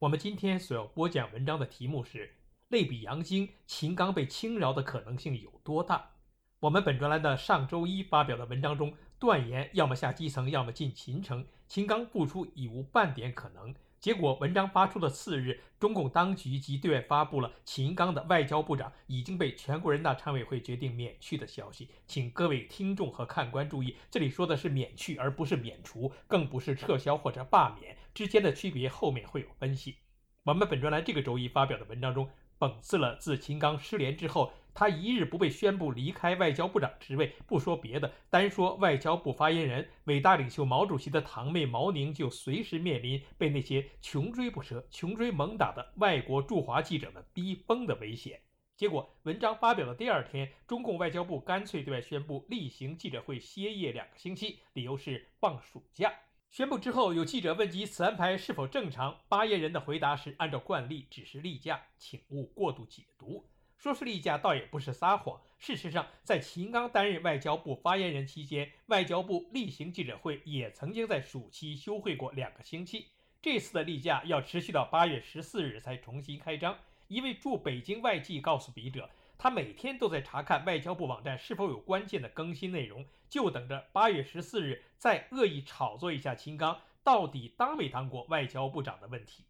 [0.00, 2.30] 我们今天所要播讲文章的题目是
[2.68, 6.12] “类比杨经，秦刚被轻饶的可能性有多大？”
[6.60, 13.74] 我们本专栏的上周一发表的文章中断言，要么下基层，要么进秦城，秦刚不出已无半点可能。
[14.00, 21.90] 结果，文章发出的次日，中共当局即对外发布了秦刚的外交部长已经被全国人大常委会决定免去的消息。
[22.06, 27.94] 请各位听众和看官注意，这里说的是免去，而不是免除，更不是撤销或者罢免。
[28.14, 29.96] 之间的区别后面会有分析。
[30.44, 48.40] 我们本专栏这个周一发表的文章中，讽刺了自秦刚失联之后，他一日不被宣布离开外交部长职位，不说别的，单说外交部发言人、伟大领袖毛主席的堂妹毛宁，就随时面临被那些穷追不舍、穷追猛打的外国驻华记者们逼疯的危险。
[48.76, 56.10] 结果，文章发表的第二天，中共外交部干脆对外宣布例行记者会歇业两个星期，理由是放暑假。
[56.48, 63.44] 宣布之后，有记者问及此安排是否正常，发言人的回答是按照惯例，只是例假，请勿过度解读。
[63.80, 65.40] 说是例假，倒也不是撒谎。
[65.58, 73.06] 事实上，在秦刚担任外交部发言人期间，外交部例行记者会也曾经在暑期休会过两个星期。
[73.40, 76.76] 这次的例假要持续到八月十四日才重新开张。
[77.08, 79.08] 一位驻北京外记告诉笔者。
[79.38, 89.46] 他每天都在查看外交部网站是否有关键的更新内容，就等着八月十四日再恶意炒作一下秦刚到底当没当过外交部长的问题。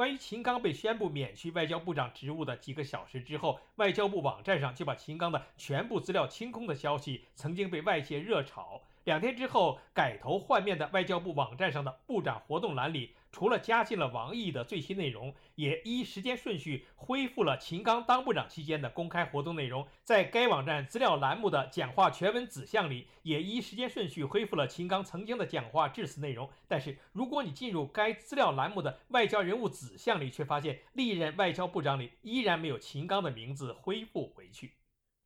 [0.00, 8.80] 关于秦刚被宣布免去外交部长职务的几个小时之后，外交部网站上就把秦刚的全部资料清空的消息曾经被外界热炒。
[9.04, 13.14] 两天之后，改头换面的外交部网站上的部长活动栏里。
[13.32, 19.86] 除了加进了王毅的最新内容，也依时间顺序恢复了秦刚当部长期间的公开活动内容。
[20.02, 26.50] 在该网站资料栏目的讲话全文子项里，也依时间顺序恢复了秦刚曾经的讲话致辞内容。
[26.66, 34.72] 但是，如果你进入该资料栏目的外交人物子项里，却发现历任外交部长里依然没有秦刚的名字恢复回去。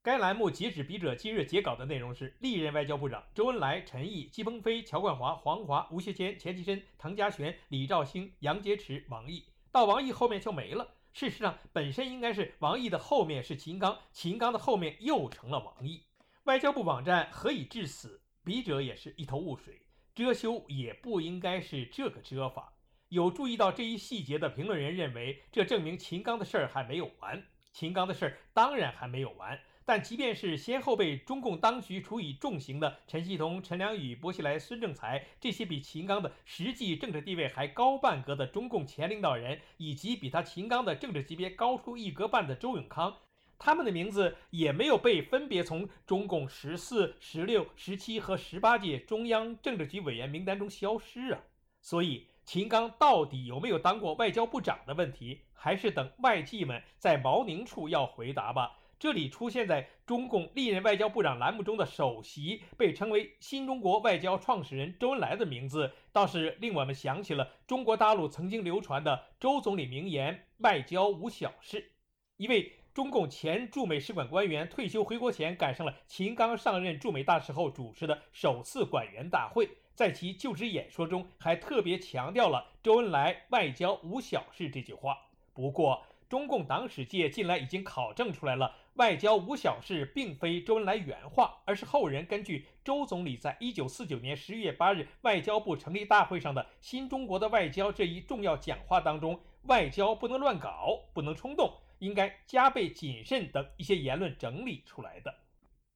[0.04, 9.42] 该栏目截止笔者今日截稿的内容是：历任外交部长周恩来、陈毅、季鹏飞、乔冠华、黄华、吴学谦、钱其琛、唐家璇、李肇星、杨洁篪、王毅。
[9.72, 10.86] 到王毅后面就没了。
[11.14, 16.02] 事实上，本身应该是王毅的后面是秦刚，秦刚的后面又成了王毅。
[16.42, 18.20] 外交部网站何以至此？
[18.44, 19.86] 笔者也是一头雾水。
[20.14, 22.74] 遮羞也不应该是这个遮法。
[23.08, 27.42] 有注意到这一细节的评论人认为，这证明秦刚的事儿还没有完。
[27.72, 29.58] 秦刚的事儿当然还没有完。
[29.86, 43.14] 但即便是先后被中共当局处以重刑的陈锡同、陈良宇、薄熙来、孙政才这些比秦刚的实际政治地位还高半格的中共前领导人，以及比他秦刚的政治级别高出一格半的周永康，
[43.58, 51.40] 他们的名字也没有被分别从中共十四、十六、十七和十八届中央政治局委员名单中消失啊。
[51.82, 58.78] 所以，秦刚到底有没有当过外交部长的问题，还是等外记们在毛宁处要回答吧。
[58.98, 71.92] 这里出现在中共历任外交部长栏目中的首席，被称为“新中国外交创始人”周恩来的名字，倒是令我们想起了中国大陆曾经流传的周总理名言：“外交无小事。”
[72.38, 85.18] 一位中共前驻美使馆官员退休回国前，赶上了秦刚上任驻美大使后主持的首次馆员大会，在其就职演说中，还特别强调了“周恩来外交无小事”这句话。
[85.52, 88.74] 不过，中共党史界近来已经考证出来了。
[88.94, 105.34] 外交无小事，并非周恩来原话，而是后人根据周总理在一九四九年十一月八日外交部成立大会上的“新中国的外交”这一重要讲话当中，“外交不能乱搞，不能冲动，应该加倍谨慎”等一些言论整理出来的。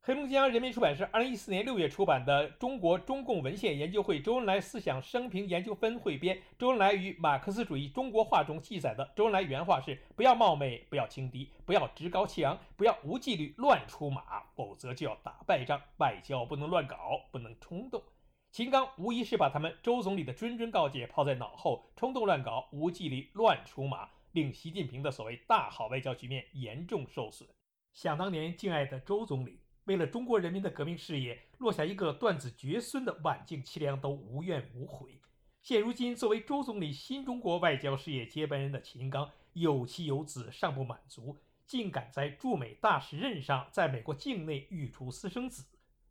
[0.08, 15.78] 黑龙江人民出版社二零一四年六月出版的《中国中共文献研究会周恩来思想生平研究分汇编》，周恩来与马克思主义中国化中记载的周恩来原话是：不要冒昧，不要轻敌，不要趾高气扬，不要无纪律乱出马，否则就要打败仗。
[15.99, 18.02] 外交不能乱搞，不能冲动。
[18.50, 27.46] 秦刚无疑是把他们周总理的谆谆告诫抛在脑后，冲动乱搞，无纪律乱出马，令习近平的所谓大好外交局面严重受损。
[27.93, 29.61] 想当年敬爱的周总理。
[29.88, 35.19] 为了中国人民的革命事业，落下一个断子绝孙的晚境凄凉，都无怨无悔。
[35.62, 45.64] 现如今，作为周总理新中国外交事业接班人的秦刚，有妻有子尚不满足，竟敢在驻美大使任上在美国境内育出私生子。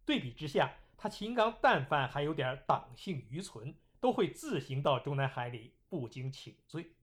[0.04, 6.94] 对比之下，他秦刚但凡还有点党性余存，都会自行到中南海里不经请罪。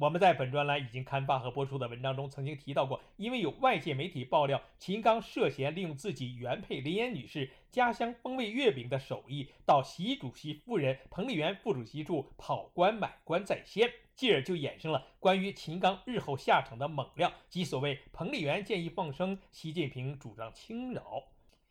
[0.00, 21.22] 我们在本专栏已经刊发和播出的文章中曾经提到过，因为有外界媒体爆料，秦刚涉嫌利用自己原配林妍女士家乡风味月饼的手艺，到习主席夫人彭丽媛副主席处跑官买官在先，继而就衍生了关于秦刚日后下场的猛料，即所谓彭丽媛建议放生，习近平主张轻饶。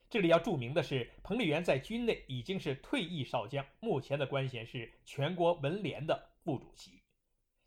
[0.08, 6.99] 这里要注明的是，彭丽媛在军内已经是退役少将，目前的官衔是全国文联的副主席。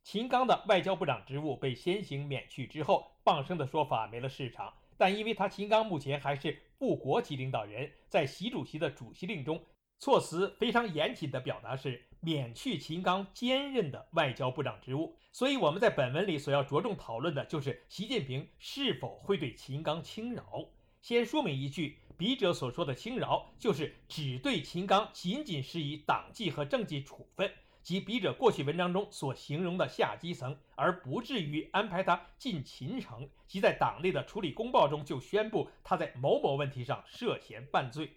[0.05, 4.73] 秦刚的外交部长职务被先行免去之后，放生的说法没了市场。
[4.99, 9.65] 但因为他秦刚目前还是副国级领导人，在习主席的主席令中，
[9.99, 15.17] 措辞非常严谨的表达是免去秦刚兼任的外交部长职务。
[15.31, 20.69] 所以我们在本文里所要着重讨论的就是习近平是否会对秦刚轻饶。
[21.01, 27.51] 先说明一句，笔者所说的轻饶，就是只对秦刚仅仅施以党纪和政纪处分。
[27.83, 38.11] 及笔者过去文章中所形容的下基层，而不至于安排他进秦城，即在党内的处理公报中就宣布他在某某问题上涉嫌犯罪。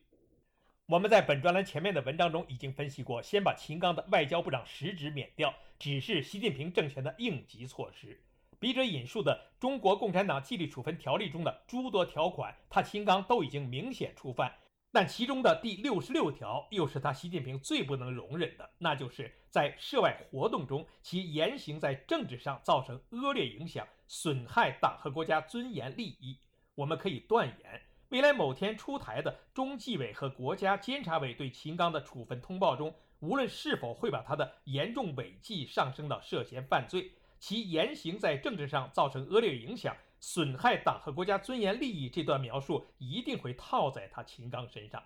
[0.88, 8.22] 我们在本专栏前面的文章中已经分析过，先把秦刚的外交部长实职免掉，只是习近平政权的应急措施。
[8.60, 14.54] 笔者引述的《中国共产党纪律处分条例》中的诸多条款，他秦刚都已经明显触犯。
[14.96, 26.40] 但其中的第六十六条又是他习近平最不能容忍的，那就是在涉外活动中，其言行在政治上造成恶劣影响，损害党和国家尊严利益。
[26.76, 39.94] 我们可以断言，未来某天出台的中纪委和国家监察委对秦刚的处分通报中，无论是否会把他的严重违纪上升到涉嫌犯罪，其言行在政治上造成恶劣影响。
[40.28, 45.00] 损害党和国家尊严利益这段描述一定会套在他秦刚身上。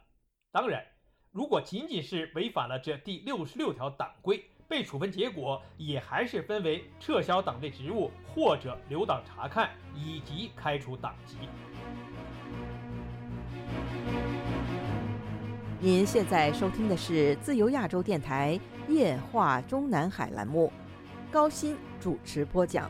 [0.50, 0.82] 当然，
[1.30, 11.36] 如果仅仅是违反了这第六十六条党规，被处分结果也还是分为撤销党内职务或者留党察看以及开除党籍。
[15.82, 18.58] 您现在收听的是自由亚洲电台
[18.88, 20.72] 夜话中南海栏目，
[21.30, 22.90] 高鑫主持播讲。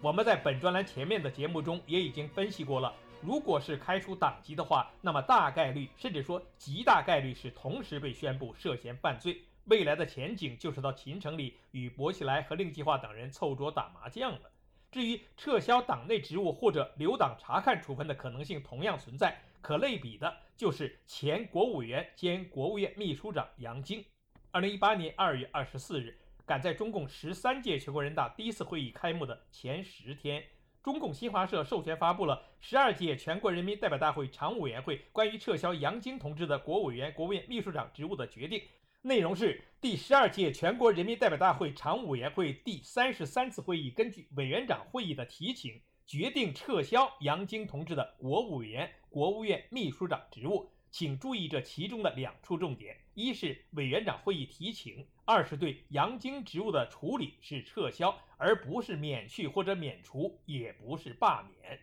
[0.00, 14.50] 我们在本专栏前面的节目中也已经分析过了，如果是开除党籍的话，那么大概率，甚至说极大概率是同时被宣布涉嫌犯罪，未来的前景就是到秦城里与薄熙来和令计划等人凑桌打麻将了。
[14.90, 24.02] 至于撤销党内职务或者留党察看处分的可能性同样存在，可类比的就是前国务委员兼国务院秘书长杨晶。
[24.50, 26.18] 二零一八年二月二十四日。
[26.46, 30.42] 赶在中共十三届全国人大第一次会议开幕的前十天，
[30.82, 38.62] 中共新华社授权发布了十二届全国人民代表大会常务委员会关于撤销杨晶同志的国务委员、国务院秘书长职务的决定。
[39.02, 50.70] 内容是：第十二届全国人民代表大会常务委员会第三十三次会议根据委员长会议的提请，决定撤销杨晶同志的国务委员、国务院秘书长职务。
[50.90, 61.78] 请注意这其中的两处重点：一是委员长会议提请；二是对杨晶职务的处理是撤销，而不是免去或者免除，也不是罢免。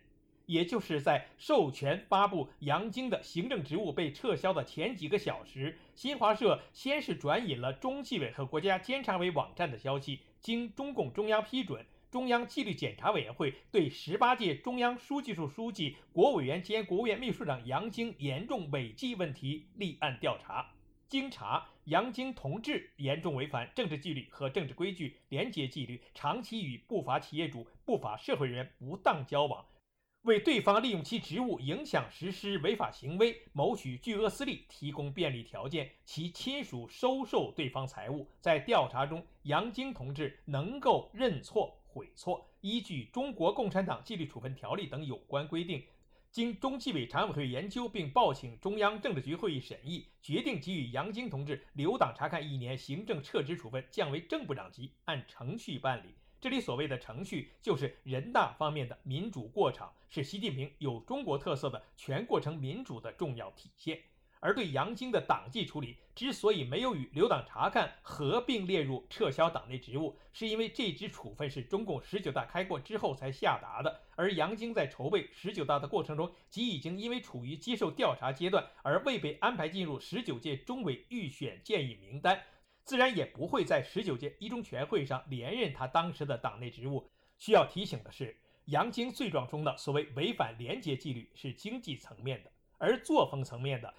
[0.46, 11.84] 也就是在授权发布杨晶的行政职务被撤销的前几个小时，新华社先是转引了中纪委和国家监察委网站的消息，经中共中央批准。
[12.10, 20.70] 中央纪律检查委员会对十八届中央书记处书记、国委员兼国务院秘书长杨晶严重违纪问题立案调查。
[21.08, 29.64] 经查，杨晶同志严重违反政治纪律和政治规矩、廉洁纪律，长期与不法企业主、不法社会人不当交往，
[30.22, 38.28] 为对方利用其职务影响实施违法行为，谋取巨额私利，提供便利条件，其亲属收受对方财物。
[38.40, 41.78] 在调查中，杨晶同志能够认错。
[41.96, 45.82] 悔错，依据《中国共产党纪律处分条例》等有关规定，
[46.30, 56.10] 经中纪委常委会研究并报请中央政治局会议审议，决定给予杨晶同志留党察看一年，行政撤职处分，降为正部长级，按程序办理。
[56.38, 63.98] 这里所谓的程序，就是人大方面的民主过场，是习近平有中国特色的全过程民主的重要体现。
[64.46, 82.40] 而对杨晶的党纪处理之所以没有与留党察看合并列入撤销党内职务，是因为这支处分是中共十九大开过之后才下达的，而杨晶在筹备十九大的过程中，即已经因为处于接受调查阶段而未被安排进入十九届中委预选建议名单，
[82.84, 87.10] 自然也不会在十九届一中全会上连任他当时的党内职务。
[87.36, 88.36] 需要提醒的是，
[88.66, 93.92] 杨晶罪状中的所谓违反廉洁纪律是经济层面的，而作风层面的。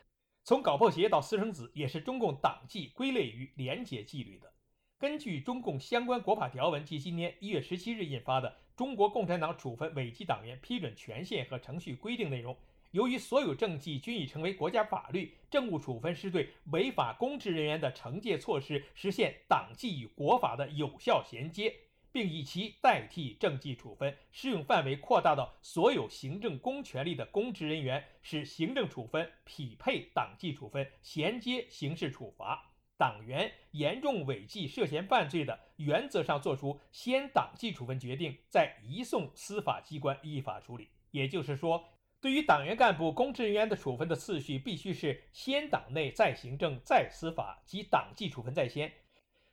[0.47, 4.49] 从搞破鞋到私生子，也是中共党纪归类于廉洁纪律的。
[4.97, 12.55] 根据中共相关国法条文及今年一月十七日印发的《中国共产党处分违纪党员批准权限和程序规定》内容，
[12.91, 21.75] 由于所有政绩均已成为国家法律，政务处分是对违法公职人员的惩戒措施，实现党纪与国法的有效衔接。
[22.17, 32.71] 并以其代替政纪处分，适用范围扩大到所有行政公权力的公职人员，使行政处分匹配党纪处分，衔接刑事处罚。
[32.97, 40.89] 党员严重违纪涉嫌犯罪的，原则上作出先党纪处分决定，再移送司法机关依法处理。
[41.11, 41.87] 也就是说，
[42.19, 48.91] 对于党员干部、公职人员的处分的次序，必须是先党内，再行政，再司法，即党纪处分在先。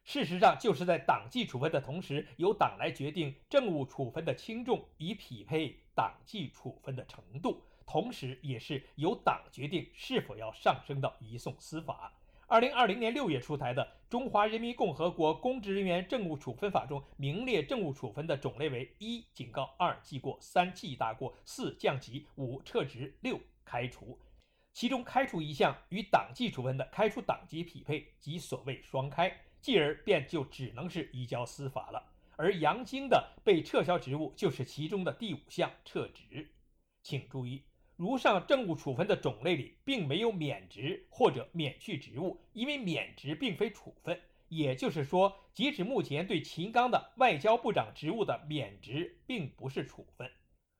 [0.04, 12.12] 事实上，就是在党纪处分的同时，由党来决定政务处分的轻重，以匹配党纪处分的程度；同时，也是由党决定是否要上升到移送司法。
[12.46, 24.18] 二零二零年六月出台的《中华人民共和国公职人员政务处分法》中，名列政务处分的种类为一警告、二记过、三记大过、四降级、五撤职、六开除。
[24.74, 29.34] 其中，开除一项与党纪处分的开除党籍匹配，即所谓双开。
[29.64, 36.46] 继而便就只能是移交司法了，而杨晶的被撤销职务就是其中的第五项撤职。
[37.02, 37.62] 请注意，
[37.96, 44.20] 如上政务处分的种类里并没有免职或者免去职务，因为免职并非处分。
[44.50, 50.30] 也就是说，截止目前对秦刚的外交部长职务的免职并不是处分，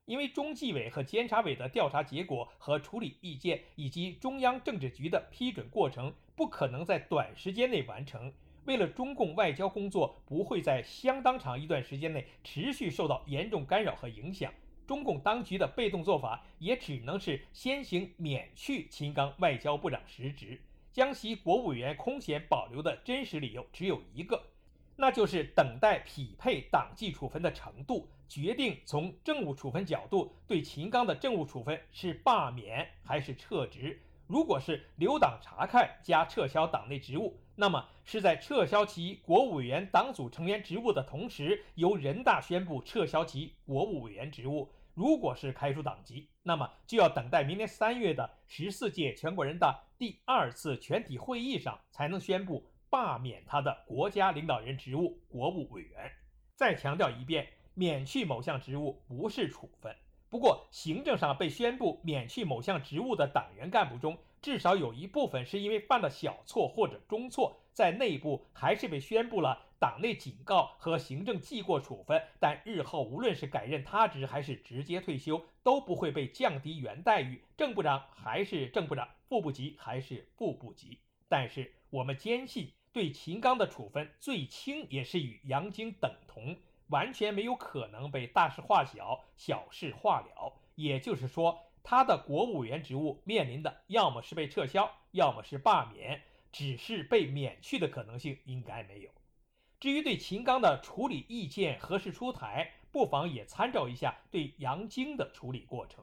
[0.05, 8.31] 因为中纪委和监察委的调查结果和处理意见以及中央政治局的批准过程不可能在短时间内完成。
[8.65, 14.53] 为了中共外交工作不会在相当长一段时间内持续受到严重干扰和影响，
[14.87, 20.61] 中共当局的被动做法也只能是先行免去秦刚外交部长实职，
[20.93, 24.43] 将其国务委员空闲保留的真实理由只有一个，
[24.97, 34.01] 那就是等待匹配党纪处分的程度，决定从政务处分角度对秦刚的政务处分是罢免还是撤职。
[34.27, 37.41] 如果是留党察看加撤销党内职务。
[37.57, 44.73] 那么是在撤销其国务委员党组成员职务的同时，由人大宣布撤销其国务委员职务。
[44.93, 56.11] 如果是开除党籍，那么就要等待明年三月的十四届全国人大第二次全体会议上才能宣布罢免他的国家领导人职务国务委员。
[56.57, 59.95] 再强调一遍，免去某项职务不是处分。
[60.35, 80.99] 不过，行政上被宣布免去某项职务的党员干部中，至少有一部分是因为犯了小错或者中错，在内部还是被宣布了党内警告和行政记过处分，但日后无论是改任他职还是直接退休，都不会被降低原待遇，正部长还是正部长，副部级还是副部级。
[81.29, 86.57] 但是我们坚信，对秦刚的处分最轻也是与杨晶等同，
[86.95, 90.53] 完全没有可能被大事化小、小事化了。
[90.77, 91.61] 也就是说。
[91.87, 99.11] 他的国务委员职务面临的要么是被撤销，要么是罢免，只是被免去的可能性应该没有。
[99.81, 106.03] 至于对秦刚的处理意见何时出台，不妨也参照一下对杨晶的处理过程。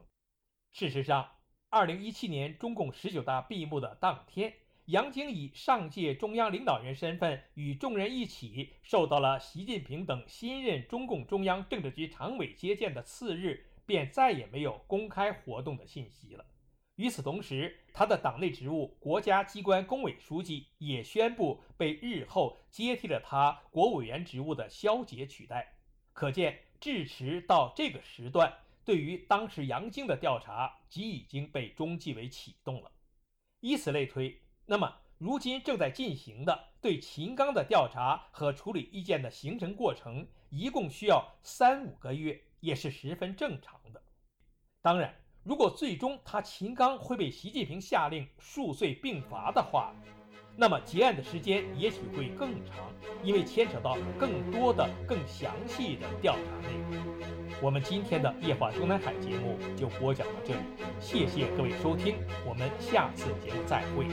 [0.71, 1.31] 事实上，
[1.71, 4.53] 二零一七年中共十九大闭幕的当天，
[4.91, 13.65] 杨晶以上届中央领导人身份与众人一起受到了习近平等新任中共中央政治局常委接见的次日。
[13.83, 16.45] 便再也没有公开活动的信息了。
[16.95, 25.74] 与此同时，他的党内职务国家机关工委书记也宣布被日后接替了他国务委员职务的肖捷取代。
[26.13, 28.53] 可见，至迟到这个时段，
[28.86, 32.91] 对于当时杨晶的调查即已经被中纪委启动了。
[33.60, 42.41] 以此类推，那么如今正在进行的对秦刚的调查和处理意见的形成过程，一共需要三五个月。
[42.62, 44.00] 也是十分正常的。
[44.84, 49.96] 当然，如果最终他秦刚会被习近平下令数罪并罚的话，
[50.62, 52.75] 那么结案的时间也许会更长，
[53.24, 57.03] 因为牵扯到更多的、更详细的调查内容。
[57.63, 60.60] 我们今天的夜话中南海节目就播讲到这里，
[61.00, 64.06] 谢谢各位收听，我们下次节目再会。